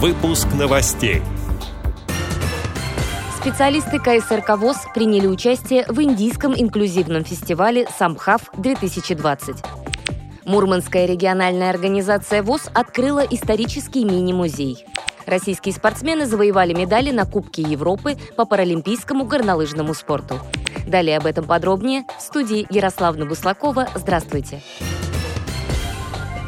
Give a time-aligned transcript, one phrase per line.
[0.00, 1.22] Выпуск новостей.
[3.40, 9.56] Специалисты КСРК ВОЗ приняли участие в индийском инклюзивном фестивале «Самхав-2020».
[10.44, 14.86] Мурманская региональная организация ВОЗ открыла исторический мини-музей.
[15.26, 20.38] Российские спортсмены завоевали медали на Кубке Европы по паралимпийскому горнолыжному спорту.
[20.86, 23.88] Далее об этом подробнее в студии Ярославна Буслакова.
[23.96, 24.60] Здравствуйте!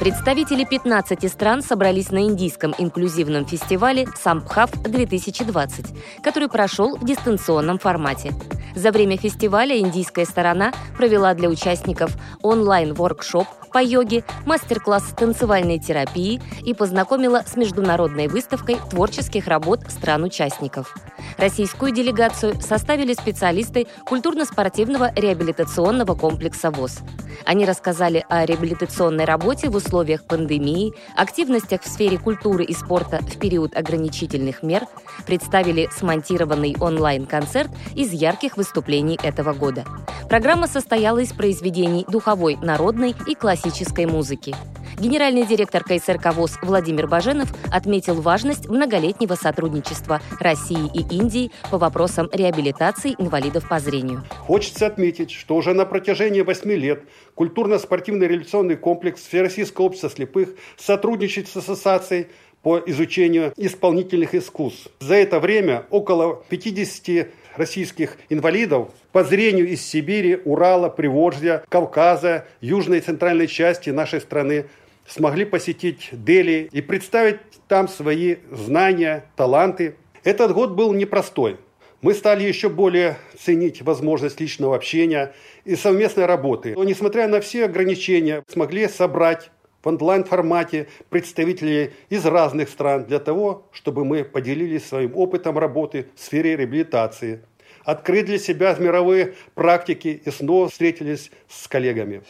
[0.00, 8.32] Представители 15 стран собрались на индийском инклюзивном фестивале «Самбхав-2020», который прошел в дистанционном формате.
[8.74, 16.74] За время фестиваля индийская сторона провела для участников онлайн-воркшоп по йоге, мастер-класс танцевальной терапии и
[16.74, 20.94] познакомила с международной выставкой творческих работ стран-участников.
[21.38, 27.00] Российскую делегацию составили специалисты культурно-спортивного реабилитационного комплекса ВОЗ.
[27.46, 33.38] Они рассказали о реабилитационной работе в условиях пандемии, активностях в сфере культуры и спорта в
[33.38, 34.86] период ограничительных мер,
[35.26, 39.84] представили смонтированный онлайн-концерт из ярких выступлений этого года.
[40.30, 44.54] Программа состояла из произведений духовой, народной и классической музыки.
[44.96, 52.30] Генеральный директор КСРК ВОЗ Владимир Баженов отметил важность многолетнего сотрудничества России и Индии по вопросам
[52.32, 54.22] реабилитации инвалидов по зрению.
[54.38, 57.02] Хочется отметить, что уже на протяжении восьми лет
[57.34, 62.28] культурно-спортивный реабилитационный комплекс Всероссийского общества слепых сотрудничает с ассоциацией
[62.62, 64.88] по изучению исполнительных искусств.
[65.00, 67.28] За это время около 50
[67.60, 74.66] российских инвалидов по зрению из Сибири, Урала, Приволжья, Кавказа, южной и центральной части нашей страны
[75.06, 77.38] смогли посетить Дели и представить
[77.68, 79.96] там свои знания, таланты.
[80.24, 81.58] Этот год был непростой.
[82.02, 85.34] Мы стали еще более ценить возможность личного общения
[85.66, 86.72] и совместной работы.
[86.74, 89.50] Но, несмотря на все ограничения, смогли собрать
[89.82, 96.20] в онлайн-формате представителей из разных стран для того, чтобы мы поделились своим опытом работы в
[96.20, 97.42] сфере реабилитации,
[97.84, 102.22] открыть для себя мировые практики и снова встретились с коллегами.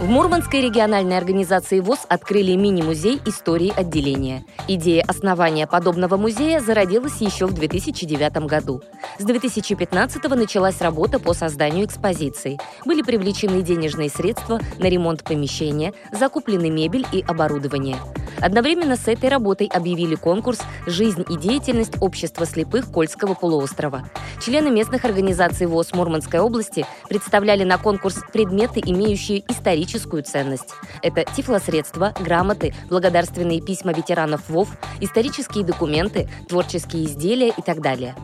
[0.00, 4.44] В Мурманской региональной организации ВОЗ открыли мини-музей истории отделения.
[4.66, 8.82] Идея основания подобного музея зародилась еще в 2009 году.
[9.18, 12.58] С 2015 началась работа по созданию экспозиции.
[12.84, 17.96] Были привлечены денежные средства на ремонт помещения, закуплены мебель и оборудование.
[18.44, 24.06] Одновременно с этой работой объявили конкурс «Жизнь и деятельность общества слепых Кольского полуострова».
[24.38, 30.74] Члены местных организаций ВОЗ Мурманской области представляли на конкурс предметы, имеющие историческую ценность.
[31.00, 34.68] Это тифлосредства, грамоты, благодарственные письма ветеранов ВОВ,
[35.00, 38.14] исторические документы, творческие изделия и так далее.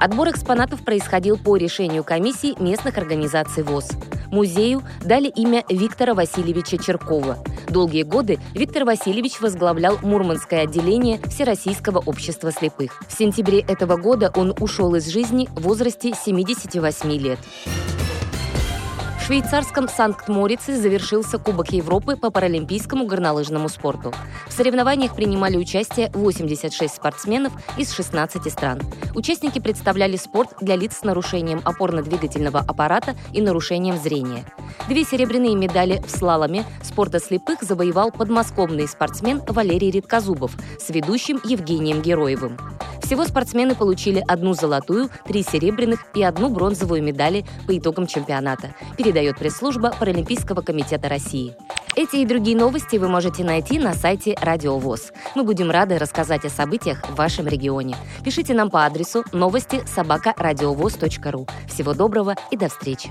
[0.00, 3.90] Отбор экспонатов происходил по решению комиссии местных организаций ВОЗ.
[4.30, 7.38] Музею дали имя Виктора Васильевича Черкова.
[7.68, 13.00] Долгие годы Виктор Васильевич возглавлял Мурманское отделение Всероссийского общества слепых.
[13.08, 17.38] В сентябре этого года он ушел из жизни в возрасте 78 лет
[19.28, 24.14] швейцарском Санкт-Морице завершился Кубок Европы по паралимпийскому горнолыжному спорту.
[24.46, 28.80] В соревнованиях принимали участие 86 спортсменов из 16 стран.
[29.14, 34.46] Участники представляли спорт для лиц с нарушением опорно-двигательного аппарата и нарушением зрения.
[34.88, 42.00] Две серебряные медали в слаломе спорта слепых завоевал подмосковный спортсмен Валерий Редкозубов с ведущим Евгением
[42.00, 42.56] Героевым.
[43.08, 49.38] Всего спортсмены получили одну золотую, три серебряных и одну бронзовую медали по итогам чемпионата, передает
[49.38, 51.56] пресс-служба Паралимпийского комитета России.
[51.96, 55.12] Эти и другие новости вы можете найти на сайте Радио ВОЗ.
[55.34, 57.96] Мы будем рады рассказать о событиях в вашем регионе.
[58.22, 61.46] Пишите нам по адресу новости собака ру.
[61.66, 63.08] Всего доброго и до встречи!